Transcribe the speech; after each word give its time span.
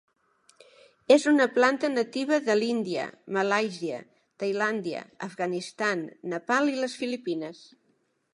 És 1.15 1.25
una 1.31 1.45
planta 1.57 1.91
nativa 1.95 2.39
de 2.47 2.55
l'Índia, 2.61 3.05
Malàisia, 3.37 4.01
Tailàndia, 4.45 5.05
Afganistan, 5.29 6.03
Nepal 6.35 6.75
i 6.75 6.79
les 6.83 6.99
Filipines. 7.05 7.63